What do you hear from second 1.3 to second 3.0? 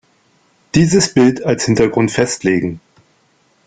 als Hintergrund festlegen.